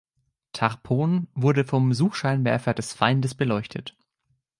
„Tarpon“ 0.53 1.27
wurde 1.35 1.63
vom 1.63 1.93
Suchscheinwerfer 1.93 2.73
des 2.73 2.91
Feindes 2.91 3.35
beleuchtet. 3.35 3.95